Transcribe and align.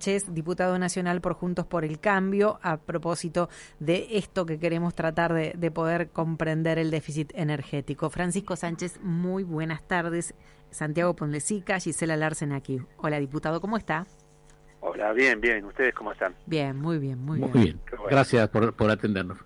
Sánchez, 0.00 0.32
diputado 0.32 0.78
nacional 0.78 1.20
por 1.20 1.34
Juntos 1.34 1.66
por 1.66 1.84
el 1.84 1.98
Cambio, 1.98 2.60
a 2.62 2.76
propósito 2.76 3.48
de 3.80 4.06
esto 4.12 4.46
que 4.46 4.60
queremos 4.60 4.94
tratar 4.94 5.34
de, 5.34 5.54
de, 5.58 5.70
poder 5.72 6.10
comprender 6.10 6.78
el 6.78 6.92
déficit 6.92 7.32
energético. 7.34 8.08
Francisco 8.08 8.54
Sánchez, 8.54 9.00
muy 9.02 9.42
buenas 9.42 9.82
tardes. 9.88 10.34
Santiago 10.70 11.16
Ponlecica, 11.16 11.80
Gisela 11.80 12.16
Larsen 12.16 12.52
aquí. 12.52 12.80
Hola, 12.98 13.18
diputado, 13.18 13.60
¿cómo 13.60 13.76
está? 13.76 14.06
Hola, 14.78 15.12
bien, 15.12 15.40
bien. 15.40 15.64
¿Ustedes 15.64 15.92
cómo 15.94 16.12
están? 16.12 16.36
Bien, 16.46 16.76
muy 16.76 16.98
bien, 16.98 17.18
muy, 17.18 17.40
muy 17.40 17.50
bien. 17.50 17.64
bien. 17.64 17.80
Bueno. 17.90 18.04
Gracias 18.08 18.48
por, 18.50 18.74
por, 18.74 18.92
atendernos. 18.92 19.38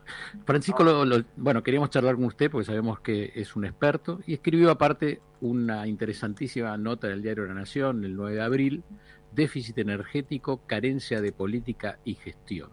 Francisco, 0.44 0.84
lo, 0.84 1.06
lo, 1.06 1.24
bueno, 1.36 1.62
queríamos 1.62 1.88
charlar 1.88 2.16
con 2.16 2.24
usted 2.24 2.50
porque 2.50 2.66
sabemos 2.66 3.00
que 3.00 3.32
es 3.34 3.56
un 3.56 3.64
experto 3.64 4.20
y 4.26 4.34
escribió 4.34 4.70
aparte 4.70 5.22
una 5.40 5.86
interesantísima 5.86 6.76
nota 6.76 7.08
del 7.08 7.22
diario 7.22 7.46
La 7.46 7.54
Nación 7.54 8.04
el 8.04 8.14
9 8.14 8.36
de 8.36 8.42
abril, 8.42 8.84
déficit 9.34 9.78
energético, 9.78 10.66
carencia 10.66 11.20
de 11.20 11.32
política 11.32 11.98
y 12.04 12.14
gestión. 12.14 12.70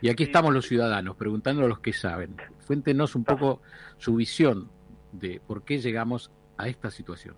Y 0.00 0.10
aquí 0.10 0.24
estamos 0.24 0.52
los 0.52 0.66
ciudadanos 0.66 1.16
preguntando 1.16 1.64
a 1.64 1.68
los 1.68 1.80
que 1.80 1.92
saben. 1.92 2.36
Cuéntenos 2.66 3.14
un 3.14 3.24
poco 3.24 3.62
su 3.96 4.16
visión 4.16 4.70
de 5.12 5.40
por 5.46 5.64
qué 5.64 5.78
llegamos 5.78 6.30
a 6.58 6.68
esta 6.68 6.90
situación. 6.90 7.36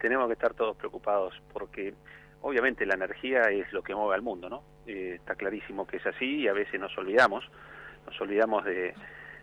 Tenemos 0.00 0.26
que 0.28 0.32
estar 0.32 0.54
todos 0.54 0.76
preocupados 0.76 1.34
porque 1.52 1.94
obviamente 2.40 2.86
la 2.86 2.94
energía 2.94 3.42
es 3.50 3.70
lo 3.72 3.82
que 3.82 3.94
mueve 3.94 4.14
al 4.14 4.22
mundo, 4.22 4.48
¿no? 4.48 4.62
Eh, 4.86 5.16
está 5.16 5.34
clarísimo 5.34 5.86
que 5.86 5.98
es 5.98 6.06
así 6.06 6.40
y 6.40 6.48
a 6.48 6.54
veces 6.54 6.80
nos 6.80 6.96
olvidamos, 6.96 7.44
nos 8.06 8.18
olvidamos 8.20 8.64
de, 8.64 8.94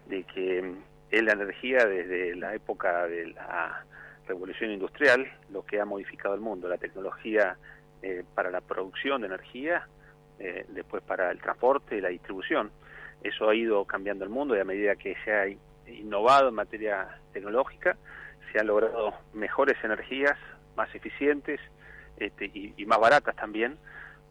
de 0.08 0.24
que 0.24 0.74
es 1.12 1.24
la 1.24 1.34
energía 1.34 1.86
desde 1.86 2.36
la 2.36 2.56
época 2.56 3.06
de 3.06 3.28
la 3.28 3.86
revolución 4.28 4.72
industrial 4.72 5.28
lo 5.52 5.66
que 5.66 5.80
ha 5.80 5.86
modificado 5.86 6.36
el 6.36 6.42
mundo, 6.42 6.68
la 6.68 6.78
tecnología 6.78 7.58
eh, 8.02 8.24
para 8.34 8.50
la 8.50 8.62
producción 8.62 9.22
de 9.22 9.28
energía, 9.28 9.88
eh, 10.40 10.66
después 10.70 11.04
para 11.04 11.32
el 11.32 11.40
transporte 11.40 11.98
y 11.98 12.02
la 12.02 12.10
distribución. 12.10 12.72
Eso 13.24 13.50
ha 13.50 13.56
ido 13.56 13.86
cambiando 13.86 14.24
el 14.24 14.30
mundo 14.30 14.56
y 14.56 14.60
a 14.60 14.66
medida 14.66 14.96
que 14.96 15.16
se 15.24 15.34
ha 15.34 15.48
innovado 15.88 16.50
en 16.50 16.56
materia 16.56 17.20
tecnológica, 17.34 17.98
se 18.52 18.60
han 18.60 18.68
logrado 18.68 19.14
mejores 19.34 19.76
energías, 19.84 20.38
más 20.76 20.94
eficientes 20.94 21.60
este, 22.18 22.46
y, 22.46 22.74
y 22.78 22.86
más 22.86 23.00
baratas 23.00 23.36
también 23.36 23.78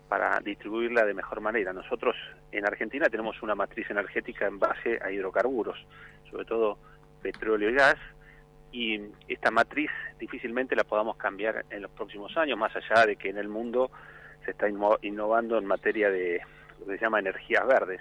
para 0.09 0.39
distribuirla 0.41 1.05
de 1.05 1.15
mejor 1.15 1.41
manera. 1.41 1.72
Nosotros 1.72 2.15
en 2.53 2.67
Argentina 2.67 3.09
tenemos 3.09 3.42
una 3.42 3.55
matriz 3.55 3.91
energética 3.91 4.47
en 4.47 4.59
base 4.59 4.98
a 5.03 5.11
hidrocarburos, 5.11 5.84
sobre 6.31 6.45
todo 6.45 6.78
petróleo 7.22 7.70
y 7.70 7.75
gas, 7.75 7.97
y 8.75 9.00
esta 9.28 9.53
matriz 9.53 9.89
difícilmente 10.19 10.75
la 10.75 10.83
podamos 10.83 11.17
cambiar 11.17 11.64
en 11.70 11.80
los 11.80 11.92
próximos 11.92 12.36
años, 12.36 12.58
más 12.58 12.75
allá 12.75 13.06
de 13.06 13.14
que 13.14 13.28
en 13.28 13.39
el 13.39 13.48
mundo 13.48 13.92
se 14.44 14.50
está 14.50 14.66
innovando 14.69 15.56
en 15.56 15.64
materia 15.64 16.11
de 16.11 16.41
lo 16.81 16.86
que 16.86 16.98
se 16.98 17.05
llama 17.05 17.20
energías 17.20 17.64
verdes. 17.69 18.00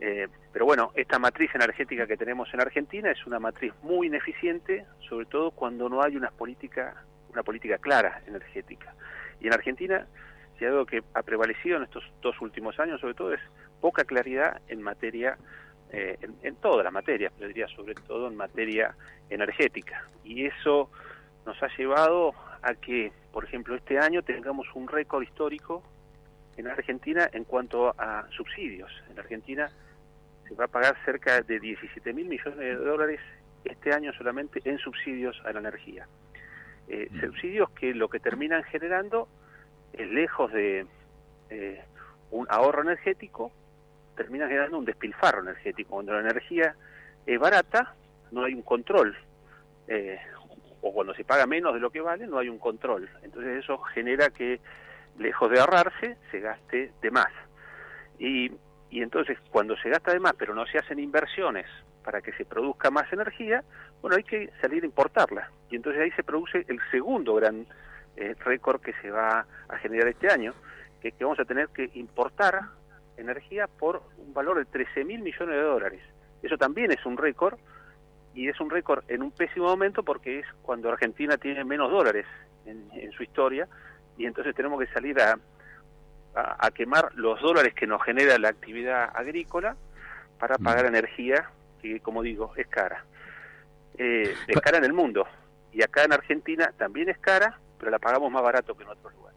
Eh, 0.00 0.26
pero 0.52 0.64
bueno, 0.64 0.90
esta 0.96 1.20
matriz 1.20 1.54
energética 1.54 2.08
que 2.08 2.16
tenemos 2.16 2.52
en 2.52 2.62
Argentina 2.62 3.12
es 3.12 3.24
una 3.26 3.38
matriz 3.38 3.72
muy 3.82 4.08
ineficiente, 4.08 4.86
sobre 5.08 5.26
todo 5.26 5.52
cuando 5.52 5.88
no 5.88 6.02
hay 6.02 6.16
una 6.16 6.32
política, 6.32 7.04
una 7.30 7.44
política 7.44 7.78
clara 7.78 8.22
energética. 8.26 8.92
Y 9.40 9.46
en 9.46 9.52
Argentina, 9.52 10.04
si 10.58 10.64
algo 10.64 10.84
que 10.84 11.04
ha 11.14 11.22
prevalecido 11.22 11.76
en 11.76 11.84
estos 11.84 12.02
dos 12.22 12.40
últimos 12.40 12.80
años, 12.80 13.00
sobre 13.00 13.14
todo, 13.14 13.32
es 13.32 13.40
poca 13.80 14.02
claridad 14.02 14.60
en 14.66 14.82
materia 14.82 15.38
eh, 15.92 16.18
en, 16.20 16.34
en, 16.42 16.56
todas 16.56 16.84
las 16.84 16.92
materias, 16.92 17.32
pero 17.36 17.48
diría 17.48 17.68
sobre 17.68 17.94
todo 17.94 18.28
en 18.28 18.36
materia 18.36 18.94
energética. 19.30 20.04
Y 20.24 20.46
eso 20.46 20.90
nos 21.44 21.62
ha 21.62 21.68
llevado 21.76 22.34
a 22.62 22.74
que, 22.74 23.12
por 23.32 23.44
ejemplo, 23.44 23.74
este 23.76 23.98
año 23.98 24.22
tengamos 24.22 24.66
un 24.74 24.88
récord 24.88 25.22
histórico 25.22 25.82
en 26.56 26.66
Argentina 26.66 27.28
en 27.32 27.44
cuanto 27.44 27.94
a 27.98 28.26
subsidios. 28.30 28.90
En 29.10 29.18
Argentina 29.18 29.70
se 30.48 30.54
va 30.54 30.64
a 30.64 30.68
pagar 30.68 30.96
cerca 31.04 31.40
de 31.42 31.60
17 31.60 32.12
mil 32.12 32.28
millones 32.28 32.58
de 32.58 32.74
dólares 32.76 33.20
este 33.64 33.92
año 33.92 34.12
solamente 34.12 34.60
en 34.64 34.78
subsidios 34.78 35.40
a 35.44 35.52
la 35.52 35.60
energía. 35.60 36.06
Eh, 36.88 37.08
subsidios 37.20 37.70
que 37.70 37.94
lo 37.94 38.08
que 38.08 38.20
terminan 38.20 38.62
generando 38.64 39.28
es 39.92 40.08
lejos 40.08 40.52
de 40.52 40.86
eh, 41.50 41.84
un 42.30 42.46
ahorro 42.48 42.82
energético, 42.82 43.50
termina 44.16 44.48
generando 44.48 44.78
un 44.78 44.84
despilfarro 44.84 45.42
energético. 45.42 45.90
Cuando 45.90 46.14
la 46.14 46.20
energía 46.20 46.74
es 47.24 47.38
barata, 47.38 47.94
no 48.32 48.44
hay 48.44 48.54
un 48.54 48.62
control. 48.62 49.16
Eh, 49.88 50.18
o 50.80 50.92
cuando 50.92 51.14
se 51.14 51.24
paga 51.24 51.46
menos 51.46 51.74
de 51.74 51.80
lo 51.80 51.90
que 51.90 52.00
vale, 52.00 52.26
no 52.26 52.38
hay 52.38 52.48
un 52.48 52.58
control. 52.58 53.08
Entonces 53.22 53.62
eso 53.62 53.78
genera 53.78 54.30
que, 54.30 54.60
lejos 55.18 55.50
de 55.50 55.60
ahorrarse, 55.60 56.16
se 56.30 56.40
gaste 56.40 56.92
de 57.00 57.10
más. 57.10 57.30
Y, 58.18 58.50
y 58.90 59.02
entonces, 59.02 59.38
cuando 59.50 59.76
se 59.76 59.90
gasta 59.90 60.12
de 60.12 60.20
más, 60.20 60.34
pero 60.38 60.54
no 60.54 60.66
se 60.66 60.78
hacen 60.78 60.98
inversiones 60.98 61.66
para 62.04 62.20
que 62.20 62.32
se 62.32 62.44
produzca 62.44 62.90
más 62.90 63.12
energía, 63.12 63.64
bueno, 64.00 64.16
hay 64.16 64.22
que 64.22 64.50
salir 64.60 64.84
a 64.84 64.86
importarla. 64.86 65.50
Y 65.70 65.76
entonces 65.76 66.02
ahí 66.02 66.10
se 66.12 66.22
produce 66.22 66.64
el 66.68 66.78
segundo 66.90 67.34
gran 67.34 67.66
eh, 68.16 68.34
récord 68.44 68.80
que 68.80 68.92
se 69.02 69.10
va 69.10 69.44
a 69.68 69.78
generar 69.78 70.08
este 70.08 70.30
año, 70.30 70.54
que, 71.02 71.12
que 71.12 71.24
vamos 71.24 71.40
a 71.40 71.44
tener 71.44 71.68
que 71.68 71.90
importar 71.94 72.60
energía 73.16 73.66
por 73.66 74.02
un 74.18 74.32
valor 74.34 74.58
de 74.58 74.64
13 74.66 75.04
mil 75.04 75.20
millones 75.20 75.54
de 75.54 75.62
dólares. 75.62 76.02
Eso 76.42 76.56
también 76.56 76.92
es 76.92 77.04
un 77.06 77.16
récord 77.16 77.58
y 78.34 78.48
es 78.48 78.60
un 78.60 78.70
récord 78.70 79.04
en 79.08 79.22
un 79.22 79.30
pésimo 79.30 79.66
momento 79.66 80.02
porque 80.02 80.40
es 80.40 80.46
cuando 80.62 80.90
Argentina 80.90 81.38
tiene 81.38 81.64
menos 81.64 81.90
dólares 81.90 82.26
en, 82.66 82.88
en 82.92 83.10
su 83.12 83.22
historia 83.22 83.66
y 84.18 84.26
entonces 84.26 84.54
tenemos 84.54 84.78
que 84.80 84.92
salir 84.92 85.18
a, 85.20 85.38
a, 86.34 86.66
a, 86.66 86.70
quemar 86.70 87.14
los 87.14 87.40
dólares 87.40 87.74
que 87.74 87.86
nos 87.86 88.02
genera 88.02 88.38
la 88.38 88.48
actividad 88.48 89.10
agrícola 89.14 89.76
para 90.38 90.58
pagar 90.58 90.86
energía 90.86 91.50
que, 91.80 92.00
como 92.00 92.22
digo, 92.22 92.52
es 92.56 92.66
cara. 92.68 93.04
Eh, 93.98 94.34
es 94.46 94.60
cara 94.60 94.78
en 94.78 94.84
el 94.84 94.92
mundo 94.92 95.26
y 95.72 95.82
acá 95.82 96.04
en 96.04 96.12
Argentina 96.12 96.72
también 96.76 97.08
es 97.08 97.18
cara, 97.18 97.58
pero 97.78 97.90
la 97.90 97.98
pagamos 97.98 98.30
más 98.30 98.42
barato 98.42 98.76
que 98.76 98.82
en 98.82 98.90
otros 98.90 99.12
lugares. 99.14 99.35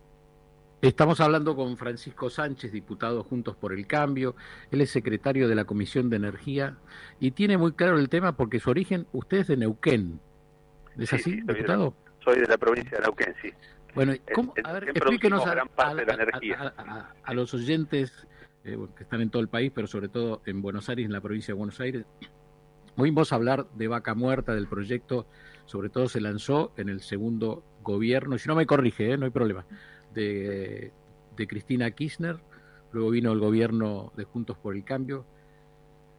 Estamos 0.81 1.19
hablando 1.19 1.57
con 1.57 1.75
Francisco 1.75 2.29
Sánchez, 2.29 2.71
diputado 2.71 3.21
Juntos 3.23 3.57
por 3.57 3.73
el 3.73 3.85
Cambio. 3.85 4.35
Él 4.71 4.79
es 4.79 4.89
secretario 4.89 5.49
de 5.49 5.55
la 5.55 5.65
Comisión 5.65 6.09
de 6.09 6.15
Energía 6.15 6.77
y 7.19 7.31
tiene 7.31 7.57
muy 7.57 7.73
claro 7.73 7.99
el 7.99 8.07
tema 8.07 8.37
porque 8.37 8.61
su 8.61 8.69
origen, 8.69 9.05
usted 9.11 9.39
es 9.39 9.47
de 9.47 9.57
Neuquén. 9.57 10.21
¿Es 10.97 11.09
sí, 11.09 11.15
así, 11.17 11.31
sí, 11.31 11.41
diputado? 11.41 11.89
De, 11.89 12.23
soy 12.23 12.39
de 12.39 12.47
la 12.47 12.57
provincia 12.57 12.97
de 12.97 13.03
Neuquén, 13.03 13.35
sí. 13.41 13.49
Bueno, 13.93 14.13
¿cómo? 14.33 14.53
a 14.63 14.71
ver, 14.71 14.89
explíquenos 14.89 15.45
a, 15.45 15.51
a, 15.51 16.73
a, 16.77 17.13
a, 17.23 17.33
los 17.33 17.53
oyentes 17.53 18.25
eh, 18.63 18.77
que 18.95 19.03
están 19.03 19.19
en 19.19 19.29
todo 19.29 19.41
el 19.41 19.49
país, 19.49 19.73
pero 19.75 19.85
sobre 19.85 20.07
todo 20.07 20.41
en 20.45 20.61
Buenos 20.61 20.87
Aires, 20.87 21.05
en 21.05 21.11
la 21.11 21.19
provincia 21.19 21.53
de 21.53 21.57
Buenos 21.57 21.79
Aires. 21.81 22.05
Oímos 22.95 23.33
hablar 23.33 23.67
de 23.75 23.87
Vaca 23.89 24.13
Muerta, 24.13 24.55
del 24.55 24.67
proyecto, 24.67 25.27
sobre 25.65 25.89
todo 25.89 26.07
se 26.07 26.21
lanzó 26.21 26.71
en 26.77 26.87
el 26.87 27.01
segundo 27.01 27.65
gobierno, 27.83 28.37
si 28.37 28.47
no 28.47 28.55
me 28.55 28.65
corrige, 28.65 29.11
¿eh? 29.11 29.17
no 29.17 29.25
hay 29.25 29.31
problema, 29.31 29.65
de, 30.13 30.91
Cristina 31.47 31.91
Kirchner, 31.91 32.37
luego 32.91 33.11
vino 33.11 33.31
el 33.31 33.39
gobierno 33.39 34.11
de 34.17 34.25
Juntos 34.25 34.57
por 34.57 34.75
el 34.75 34.83
Cambio. 34.83 35.25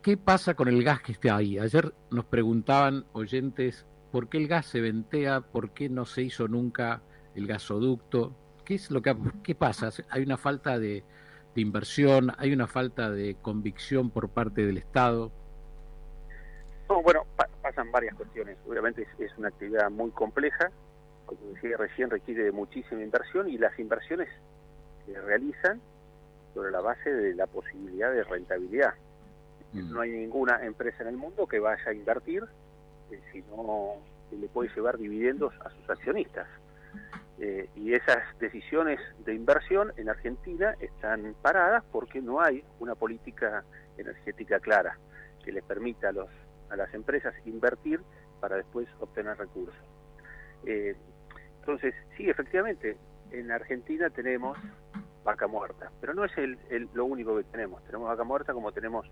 ¿Qué 0.03 0.17
pasa 0.17 0.55
con 0.55 0.69
el 0.69 0.83
gas 0.83 1.03
que 1.03 1.13
está 1.13 1.37
ahí? 1.37 1.59
Ayer 1.59 1.93
nos 2.11 2.25
preguntaban 2.25 3.05
oyentes 3.13 3.87
por 4.13 4.29
qué 4.29 4.39
el 4.39 4.49
gas 4.49 4.67
se 4.67 4.81
ventea, 4.81 5.43
por 5.43 5.73
qué 5.73 5.91
no 5.91 6.07
se 6.07 6.23
hizo 6.23 6.49
nunca 6.49 7.03
el 7.35 7.47
gasoducto, 7.47 8.35
qué 8.65 8.75
es 8.75 8.91
lo 8.91 9.03
que 9.03 9.15
qué 9.43 9.55
pasa? 9.55 9.91
Hay 10.09 10.23
una 10.23 10.39
falta 10.39 10.79
de, 10.79 11.05
de 11.55 11.61
inversión, 11.61 12.33
hay 12.39 12.53
una 12.53 12.67
falta 12.67 13.11
de 13.11 13.37
convicción 13.43 14.11
por 14.11 14.29
parte 14.31 14.65
del 14.65 14.79
Estado. 14.79 15.33
No, 16.89 17.03
bueno, 17.03 17.25
pa 17.37 17.49
pasan 17.63 17.91
varias 17.93 18.15
cuestiones. 18.15 18.57
Obviamente 18.69 19.07
es, 19.19 19.39
una 19.39 19.49
actividad 19.49 19.91
muy 19.91 20.11
compleja, 20.11 20.71
como 21.31 21.53
decía 21.53 21.77
recién, 21.77 22.11
requiere 22.11 22.43
de 22.43 22.51
muchísima 22.51 23.03
inversión 23.03 23.49
y 23.49 23.57
las 23.57 23.79
inversiones 23.79 24.29
se 25.07 25.21
realizan 25.21 25.81
sobre 26.55 26.73
la 26.73 26.81
base 26.81 27.13
de 27.13 27.35
la 27.35 27.47
posibilidad 27.47 28.13
de 28.13 28.25
rentabilidad. 28.25 28.95
Mm. 29.73 29.93
No 29.93 30.01
hay 30.01 30.11
ninguna 30.11 30.65
empresa 30.65 31.05
en 31.05 31.11
el 31.11 31.17
mundo 31.17 31.47
que 31.47 31.61
vaya 31.61 31.85
a 31.87 31.93
invertir 31.93 32.43
eh, 33.13 33.21
si 33.33 33.43
no 33.43 33.95
le 34.33 34.49
puede 34.49 34.75
llevar 34.75 34.99
dividendos 34.99 35.55
a 35.65 35.71
sus 35.71 35.89
accionistas. 35.89 36.49
Eh, 37.39 37.71
y 37.77 37.95
esas 37.95 38.19
decisiones 38.41 38.99
de 39.25 39.33
inversión 39.33 39.93
en 39.99 40.09
Argentina 40.09 40.75
están 40.81 41.37
paradas 41.41 41.85
porque 41.93 42.21
no 42.21 42.41
hay 42.41 42.65
una 42.81 42.97
política 42.97 43.63
energética 43.97 44.59
clara 44.59 44.99
que 45.45 45.53
les 45.53 45.63
permita 45.63 46.09
a 46.09 46.13
los 46.13 46.29
a 46.71 46.77
las 46.77 46.93
empresas 46.95 47.35
invertir 47.47 48.01
para 48.41 48.57
después 48.57 48.89
obtener 49.01 49.37
recursos. 49.37 49.75
Eh, 50.65 50.95
entonces, 51.61 51.95
sí, 52.17 52.29
efectivamente, 52.29 52.97
en 53.31 53.51
Argentina 53.53 54.11
tenemos 54.11 54.59
vaca 55.25 55.47
muerta, 55.47 55.91
pero 56.01 56.15
no 56.15 56.25
es 56.25 56.37
el, 56.39 56.59
el, 56.71 56.89
lo 56.95 57.05
único 57.05 57.37
que 57.37 57.45
tenemos. 57.45 57.85
Tenemos 57.85 58.09
vaca 58.09 58.25
muerta 58.25 58.53
como 58.53 58.73
tenemos 58.73 59.07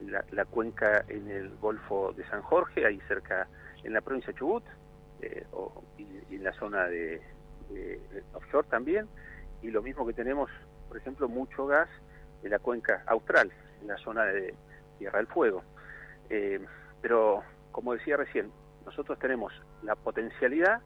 la, 0.00 0.24
la, 0.32 0.44
cuenca 0.44 1.04
en 1.08 1.30
el 1.30 1.56
Golfo 1.56 2.12
de 2.12 2.26
San 2.28 2.42
Jorge, 2.42 2.84
ahí 2.84 3.00
cerca, 3.08 3.48
en 3.84 3.92
la 3.92 4.00
provincia 4.00 4.32
de 4.32 4.38
Chubut, 4.38 4.64
eh, 5.22 5.46
o, 5.52 5.82
y, 5.96 6.34
en 6.34 6.44
la 6.44 6.52
zona 6.54 6.84
de, 6.86 7.22
de, 7.70 8.00
offshore 8.34 8.68
también, 8.68 9.08
y 9.62 9.70
lo 9.70 9.82
mismo 9.82 10.06
que 10.06 10.12
tenemos, 10.12 10.50
por 10.88 10.96
ejemplo, 10.96 11.28
mucho 11.28 11.66
gas 11.66 11.88
en 12.42 12.50
la 12.50 12.58
cuenca 12.58 13.02
austral, 13.06 13.52
en 13.80 13.88
la 13.88 13.96
zona 13.98 14.24
de 14.24 14.54
Tierra 14.98 15.18
del 15.18 15.28
Fuego. 15.28 15.62
Eh, 16.28 16.60
pero, 17.00 17.42
como 17.70 17.94
decía 17.94 18.16
recién, 18.16 18.50
nosotros 18.84 19.18
tenemos 19.18 19.52
la 19.82 19.94
potencialidad, 19.94 20.80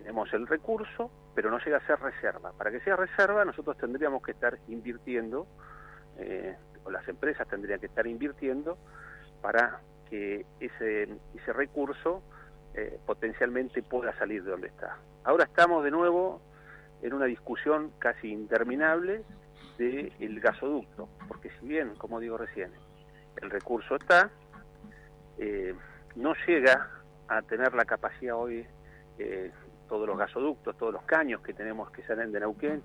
tenemos 0.00 0.30
el 0.34 0.46
recurso, 0.46 1.10
pero 1.34 1.50
no 1.50 1.58
llega 1.58 1.78
a 1.78 1.86
ser 1.86 1.98
reserva. 1.98 2.52
Para 2.52 2.70
que 2.70 2.80
sea 2.80 2.96
reserva, 2.96 3.46
nosotros 3.46 3.78
tendríamos 3.78 4.22
que 4.22 4.32
estar 4.32 4.58
invirtiendo, 4.68 5.46
eh, 6.18 6.54
o 6.84 6.90
las 6.90 7.08
empresas 7.08 7.48
tendrían 7.48 7.80
que 7.80 7.86
estar 7.86 8.06
invirtiendo 8.06 8.76
para 9.40 9.80
que 10.10 10.44
ese, 10.60 11.08
recurso 11.46 12.22
eh, 12.74 12.98
potencialmente 13.06 13.82
pueda 13.82 14.14
salir 14.18 14.44
de 14.44 14.50
donde 14.50 14.68
está. 14.68 14.98
Ahora 15.24 15.44
estamos 15.44 15.82
de 15.82 15.90
nuevo 15.90 16.42
en 17.00 17.14
una 17.14 17.24
discusión 17.24 17.90
casi 17.98 18.30
interminable 18.30 19.22
del 19.78 20.40
gasoducto, 20.40 21.08
porque 21.26 21.50
si 21.58 21.68
bien, 21.68 21.94
como 21.94 22.20
digo 22.20 22.36
recién, 22.36 22.70
el 23.40 23.48
recurso 23.48 23.96
está, 23.96 24.30
eh, 25.38 25.74
no 26.16 26.34
llega 26.46 26.90
a 27.28 27.40
tener 27.40 27.72
la 27.72 27.86
capacidad 27.86 28.36
hoy, 28.36 28.66
todos 29.88 30.06
los 30.06 30.18
gasoductos, 30.18 30.76
todos 30.76 30.92
los 30.92 31.02
caños 31.02 31.40
que 31.40 31.52
tenemos 31.52 31.90
que 31.90 32.02
salen 32.02 32.32
de 32.32 32.40
Neuquén, 32.40 32.82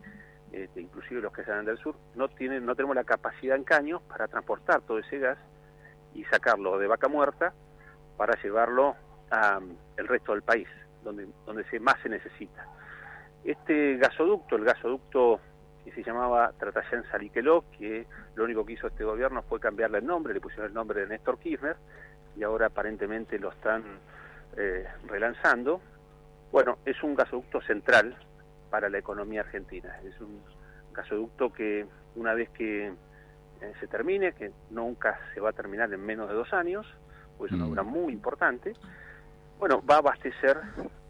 este, 0.51 0.81
inclusive 0.81 1.21
los 1.21 1.33
que 1.33 1.43
salen 1.43 1.65
del 1.65 1.77
sur, 1.77 1.95
no, 2.15 2.27
tienen, 2.29 2.65
no 2.65 2.75
tenemos 2.75 2.95
la 2.95 3.03
capacidad 3.03 3.55
en 3.55 3.63
caños 3.63 4.01
para 4.03 4.27
transportar 4.27 4.81
todo 4.81 4.99
ese 4.99 5.19
gas 5.19 5.37
y 6.13 6.23
sacarlo 6.25 6.77
de 6.77 6.87
vaca 6.87 7.07
muerta 7.07 7.53
para 8.17 8.41
llevarlo 8.41 8.95
al 9.29 9.77
resto 9.97 10.33
del 10.33 10.41
país, 10.41 10.67
donde, 11.03 11.27
donde 11.45 11.63
se, 11.65 11.79
más 11.79 11.95
se 12.03 12.09
necesita. 12.09 12.67
Este 13.43 13.97
gasoducto, 13.97 14.57
el 14.57 14.65
gasoducto 14.65 15.39
que 15.83 15.91
se 15.91 16.03
llamaba 16.03 16.51
Tratayán 16.59 17.03
Saliqueló, 17.09 17.65
que 17.77 18.05
lo 18.35 18.43
único 18.43 18.65
que 18.65 18.73
hizo 18.73 18.87
este 18.87 19.03
gobierno 19.03 19.41
fue 19.43 19.59
cambiarle 19.59 19.99
el 19.99 20.05
nombre, 20.05 20.33
le 20.33 20.41
pusieron 20.41 20.67
el 20.67 20.73
nombre 20.73 21.01
de 21.01 21.07
Néstor 21.07 21.39
Kirchner, 21.39 21.77
y 22.35 22.43
ahora 22.43 22.67
aparentemente 22.67 23.39
lo 23.39 23.49
están 23.49 23.83
eh, 24.57 24.85
relanzando. 25.07 25.81
Bueno, 26.51 26.77
es 26.85 27.01
un 27.03 27.15
gasoducto 27.15 27.61
central 27.61 28.15
para 28.69 28.89
la 28.89 28.97
economía 28.97 29.41
argentina. 29.41 29.97
Es 30.05 30.19
un 30.19 30.41
gasoducto 30.93 31.51
que 31.51 31.85
una 32.15 32.33
vez 32.33 32.49
que 32.49 32.87
eh, 32.87 33.73
se 33.79 33.87
termine, 33.87 34.33
que 34.33 34.51
nunca 34.69 35.19
se 35.33 35.39
va 35.39 35.49
a 35.49 35.53
terminar 35.53 35.93
en 35.93 36.05
menos 36.05 36.27
de 36.27 36.35
dos 36.35 36.51
años, 36.53 36.85
pues 37.37 37.51
es 37.51 37.57
una 37.57 37.65
mm. 37.65 37.71
obra 37.71 37.83
muy 37.83 38.13
importante, 38.13 38.73
bueno, 39.59 39.83
va 39.87 39.95
a 39.95 39.99
abastecer 39.99 40.57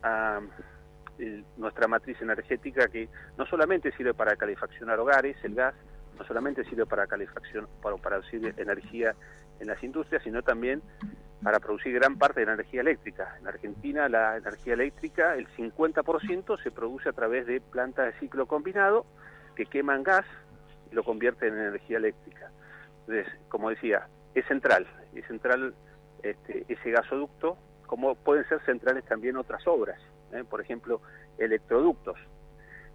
a 0.04 0.42
nuestra 1.56 1.88
matriz 1.88 2.20
energética 2.22 2.88
que 2.88 3.08
no 3.38 3.46
solamente 3.46 3.92
sirve 3.94 4.14
para 4.14 4.36
calefaccionar 4.36 5.00
hogares, 5.00 5.38
el 5.44 5.56
gas, 5.56 5.74
no 6.18 6.26
solamente 6.26 6.66
sirve 6.66 6.86
para 6.86 7.08
calefacción, 7.08 7.68
para 7.82 7.96
producir 7.96 8.54
energía 8.58 9.16
en 9.60 9.68
las 9.68 9.82
industrias, 9.84 10.24
sino 10.24 10.42
también 10.42 10.82
para 11.44 11.60
producir 11.60 11.94
gran 11.94 12.18
parte 12.18 12.42
de 12.42 12.46
la 12.46 12.54
energía 12.54 12.82
eléctrica. 12.82 13.36
En 13.40 13.48
Argentina 13.48 14.08
la 14.10 14.38
energía 14.38 14.74
eléctrica, 14.74 15.36
el 15.36 15.48
50% 15.56 16.62
se 16.62 16.72
produce 16.72 17.10
a 17.10 17.14
través 17.14 17.48
de 17.48 17.62
plantas 17.62 18.14
de 18.14 18.20
ciclo 18.20 18.46
combinado 18.46 19.06
que 19.56 19.66
queman 19.66 20.04
gas 20.04 20.26
y 20.92 20.96
lo 20.96 21.04
convierten 21.04 21.54
en 21.54 21.68
energía 21.68 21.98
eléctrica. 21.98 22.52
Entonces, 23.02 23.28
como 23.50 23.70
decía, 23.70 24.08
es 24.36 24.46
central, 24.46 24.88
es 25.16 25.26
central 25.28 25.74
este, 26.24 26.66
ese 26.68 26.92
gasoducto, 26.92 27.58
como 27.88 28.16
pueden 28.16 28.48
ser 28.48 28.62
centrales 28.66 29.04
también 29.06 29.36
otras 29.38 29.66
obras, 29.68 30.00
¿eh? 30.32 30.44
por 30.50 30.62
ejemplo, 30.62 31.02
electroductos, 31.38 32.18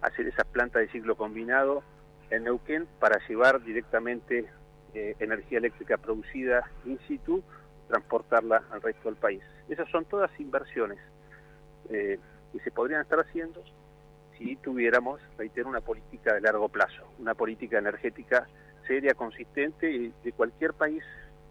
hacer 0.01 0.27
esas 0.27 0.45
plantas 0.47 0.81
de 0.81 0.89
ciclo 0.89 1.15
combinado 1.15 1.83
en 2.29 2.43
Neuquén 2.43 2.87
para 2.99 3.19
llevar 3.27 3.61
directamente 3.63 4.45
eh, 4.93 5.15
energía 5.19 5.59
eléctrica 5.59 5.97
producida 5.97 6.69
in 6.85 6.99
situ, 7.07 7.43
transportarla 7.87 8.63
al 8.71 8.81
resto 8.81 9.09
del 9.09 9.17
país. 9.17 9.43
Esas 9.69 9.89
son 9.89 10.05
todas 10.05 10.31
inversiones 10.39 10.99
eh, 11.89 12.19
que 12.51 12.59
se 12.59 12.71
podrían 12.71 13.01
estar 13.01 13.19
haciendo 13.19 13.63
si 14.37 14.55
tuviéramos, 14.57 15.19
reitero, 15.37 15.67
una 15.67 15.81
política 15.81 16.33
de 16.33 16.41
largo 16.41 16.69
plazo, 16.69 17.03
una 17.19 17.33
política 17.33 17.79
energética 17.79 18.47
seria, 18.85 19.13
consistente 19.13 19.91
y 19.91 20.13
de 20.23 20.31
cualquier 20.31 20.73
país 20.73 21.03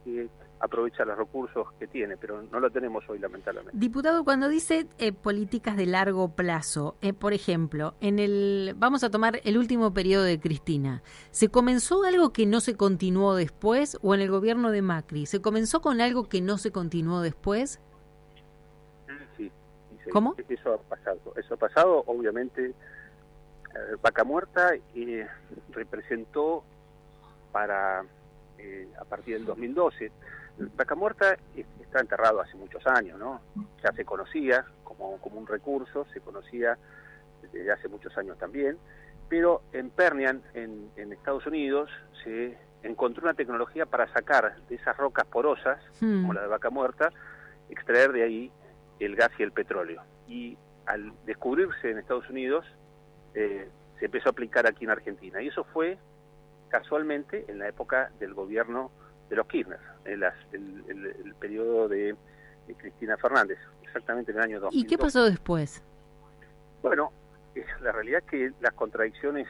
que 0.04 0.28
aprovecha 0.60 1.04
los 1.04 1.18
recursos 1.18 1.72
que 1.78 1.86
tiene, 1.86 2.16
pero 2.16 2.42
no 2.42 2.60
lo 2.60 2.70
tenemos 2.70 3.04
hoy 3.08 3.18
lamentablemente. 3.18 3.76
Diputado, 3.76 4.24
cuando 4.24 4.48
dice 4.48 4.86
eh, 4.98 5.12
políticas 5.12 5.76
de 5.76 5.86
largo 5.86 6.34
plazo, 6.34 6.96
eh, 7.02 7.12
por 7.12 7.32
ejemplo, 7.32 7.94
en 8.00 8.18
el 8.18 8.74
vamos 8.76 9.04
a 9.04 9.10
tomar 9.10 9.40
el 9.44 9.58
último 9.58 9.92
periodo 9.92 10.24
de 10.24 10.40
Cristina, 10.40 11.02
¿se 11.30 11.48
comenzó 11.48 12.04
algo 12.04 12.32
que 12.32 12.46
no 12.46 12.60
se 12.60 12.76
continuó 12.76 13.34
después 13.34 13.98
o 14.02 14.14
en 14.14 14.20
el 14.20 14.30
gobierno 14.30 14.70
de 14.70 14.82
Macri 14.82 15.26
se 15.26 15.40
comenzó 15.40 15.80
con 15.80 16.00
algo 16.00 16.28
que 16.28 16.40
no 16.40 16.58
se 16.58 16.72
continuó 16.72 17.20
después? 17.20 17.80
Sí. 19.36 19.52
¿Cómo? 20.12 20.34
Eso 20.48 20.74
ha 20.74 20.78
pasado. 20.78 21.18
Eso 21.36 21.54
ha 21.54 21.58
pasado, 21.58 22.04
obviamente. 22.06 22.68
Eh, 22.68 23.96
Vaca 24.00 24.24
Muerta 24.24 24.72
representó 25.72 26.64
para 27.52 28.04
a 28.98 29.04
partir 29.04 29.34
del 29.34 29.44
2012 29.44 30.10
Vaca 30.76 30.94
Muerta 30.94 31.36
está 31.80 32.00
enterrado 32.00 32.40
hace 32.40 32.56
muchos 32.56 32.86
años, 32.86 33.18
¿no? 33.18 33.40
Ya 33.82 33.92
se 33.92 34.04
conocía 34.04 34.64
como, 34.84 35.18
como 35.18 35.38
un 35.38 35.46
recurso, 35.46 36.06
se 36.12 36.20
conocía 36.20 36.78
desde 37.52 37.70
hace 37.72 37.88
muchos 37.88 38.16
años 38.16 38.38
también, 38.38 38.78
pero 39.28 39.62
en 39.72 39.90
Permian, 39.90 40.42
en, 40.54 40.90
Estados 41.12 41.46
Unidos, 41.46 41.90
se 42.22 42.56
encontró 42.82 43.24
una 43.24 43.34
tecnología 43.34 43.86
para 43.86 44.10
sacar 44.12 44.56
de 44.68 44.76
esas 44.76 44.96
rocas 44.96 45.26
porosas, 45.26 45.82
hmm. 46.00 46.22
como 46.22 46.32
la 46.32 46.42
de 46.42 46.48
Vaca 46.48 46.70
Muerta, 46.70 47.10
extraer 47.68 48.12
de 48.12 48.22
ahí 48.22 48.52
el 49.00 49.16
gas 49.16 49.30
y 49.38 49.42
el 49.42 49.52
petróleo. 49.52 50.02
Y 50.28 50.56
al 50.86 51.12
descubrirse 51.24 51.90
en 51.90 51.98
Estados 51.98 52.28
Unidos, 52.30 52.64
eh, 53.34 53.68
se 53.98 54.04
empezó 54.04 54.28
a 54.28 54.32
aplicar 54.32 54.66
aquí 54.66 54.84
en 54.84 54.90
Argentina. 54.90 55.42
Y 55.42 55.48
eso 55.48 55.64
fue 55.64 55.98
casualmente 56.68 57.44
en 57.48 57.58
la 57.58 57.68
época 57.68 58.10
del 58.18 58.34
gobierno 58.34 58.90
de 59.28 59.36
los 59.36 59.46
Kirchner, 59.46 59.80
el, 60.04 60.22
el, 60.52 61.34
periodo 61.38 61.88
de, 61.88 62.14
Cristina 62.78 63.16
Fernández, 63.16 63.58
exactamente 63.82 64.32
en 64.32 64.38
el 64.38 64.42
año 64.44 64.60
2000. 64.60 64.80
¿Y 64.80 64.86
qué 64.86 64.98
pasó 64.98 65.24
después? 65.24 65.82
Bueno, 66.82 67.12
la 67.80 67.92
realidad 67.92 68.22
es 68.24 68.30
que 68.30 68.52
las 68.60 68.72
contradicciones 68.74 69.46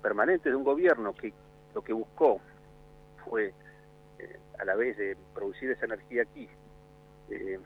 permanentes 0.00 0.52
de 0.52 0.56
un 0.56 0.64
gobierno 0.64 1.12
que 1.12 1.32
lo 1.74 1.82
que 1.82 1.92
buscó 1.92 2.40
fue, 3.24 3.52
eh, 4.18 4.40
a 4.58 4.64
la 4.64 4.74
vez 4.74 4.96
de 4.96 5.16
producir 5.34 5.70
esa 5.70 5.86
energía 5.86 6.22
aquí, 6.22 6.48
eh, 7.30 7.58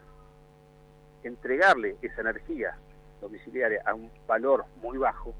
entregarle 1.25 1.97
esa 2.03 2.21
energía 2.21 2.77
domiciliaria 3.21 3.83
a 3.85 3.95
un 3.95 4.11
valor 4.27 4.65
muy 4.81 4.99
bajo, 4.99 5.35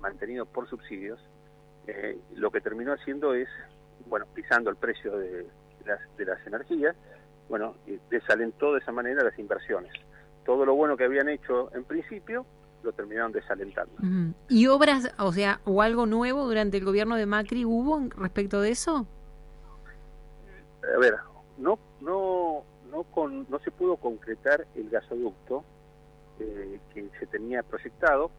mantenido 0.00 0.46
por 0.46 0.68
subsidios, 0.68 1.20
eh, 1.86 2.18
lo 2.34 2.50
que 2.50 2.60
terminó 2.60 2.92
haciendo 2.92 3.34
es 3.34 3.48
bueno, 4.08 4.26
pisando 4.34 4.70
el 4.70 4.76
precio 4.76 5.16
de, 5.16 5.46
las, 5.84 6.00
de 6.16 6.24
las 6.24 6.46
energías, 6.46 6.96
bueno, 7.48 7.76
desalentó 8.10 8.72
de 8.72 8.80
esa 8.80 8.92
manera 8.92 9.22
las 9.22 9.38
inversiones. 9.38 9.92
Todo 10.44 10.64
lo 10.64 10.74
bueno 10.74 10.96
que 10.96 11.04
habían 11.04 11.28
hecho 11.28 11.70
en 11.74 11.84
principio 11.84 12.46
lo 12.82 12.92
terminaron 12.92 13.32
desalentando. 13.32 13.92
¿Y 14.48 14.66
obras, 14.68 15.12
o 15.18 15.32
sea, 15.32 15.60
o 15.64 15.82
algo 15.82 16.06
nuevo 16.06 16.46
durante 16.46 16.76
el 16.76 16.84
gobierno 16.84 17.16
de 17.16 17.26
Macri 17.26 17.64
hubo 17.64 18.00
respecto 18.16 18.60
de 18.60 18.70
eso? 18.70 19.06
A 20.94 20.98
ver, 20.98 21.16
no, 21.58 21.78
no, 22.00 22.62
no, 22.90 23.02
con, 23.04 23.46
no 23.50 23.58
se 23.60 23.70
pudo 23.72 23.96
concretar 23.96 24.66
el 24.76 24.88
gasoducto 24.88 25.64
eh, 26.38 26.78
que 26.94 27.08
se 27.18 27.26
tenía 27.26 27.62
proyectado. 27.62 28.30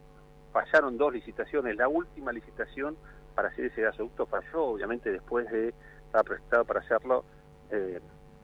Fallaron 0.53 0.97
dos 0.97 1.13
licitaciones. 1.13 1.75
La 1.75 1.89
última 1.89 2.31
licitación 2.31 2.95
para 3.37 3.49
hacer 3.49 3.65
ese 3.65 3.83
gasoducto 3.83 4.25
falló, 4.25 4.63
obviamente 4.63 5.11
después 5.11 5.47
de, 5.51 5.71
estaba 6.07 6.23
proyectado 6.23 6.65
para 6.65 6.79
hacerlo 6.79 7.23
eh, 7.69 7.99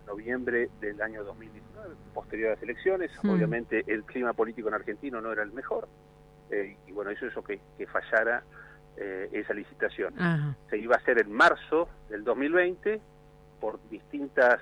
noviembre 0.05 0.69
del 0.79 1.01
año 1.01 1.23
2019, 1.23 1.95
posterior 2.13 2.49
a 2.49 2.53
las 2.53 2.61
elecciones, 2.61 3.09
hmm. 3.23 3.29
obviamente 3.31 3.83
el 3.87 4.03
clima 4.03 4.33
político 4.33 4.67
en 4.67 4.75
Argentina 4.75 5.19
no 5.19 5.31
era 5.31 5.41
el 5.41 5.51
mejor, 5.51 5.87
eh, 6.51 6.77
y 6.85 6.91
bueno, 6.91 7.09
eso 7.09 7.25
hizo 7.25 7.43
que, 7.43 7.59
que 7.75 7.87
fallara 7.87 8.43
eh, 8.97 9.29
esa 9.31 9.55
licitación. 9.55 10.13
Se 10.69 10.77
iba 10.77 10.93
a 10.93 10.99
hacer 10.99 11.17
en 11.17 11.31
marzo 11.31 11.89
del 12.09 12.23
2020 12.23 13.01
por 13.59 13.79
distintas 13.89 14.59